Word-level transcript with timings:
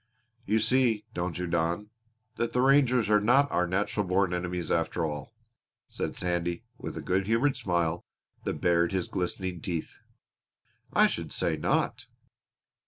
"You 0.47 0.57
see, 0.59 1.05
don't 1.13 1.37
you, 1.37 1.45
Don, 1.45 1.91
that 2.37 2.53
the 2.53 2.61
rangers 2.61 3.07
are 3.07 3.21
not 3.21 3.51
our 3.51 3.67
natural 3.67 4.03
born 4.03 4.33
enemies 4.33 4.71
after 4.71 5.05
all," 5.05 5.31
said 5.89 6.17
Sandy, 6.17 6.63
with 6.79 6.97
a 6.97 7.03
good 7.03 7.27
humored 7.27 7.55
smile 7.55 8.03
that 8.43 8.55
bared 8.59 8.93
his 8.93 9.07
glistening 9.07 9.61
teeth. 9.61 9.99
"I 10.91 11.05
should 11.05 11.31
say 11.31 11.55
not!" 11.55 12.07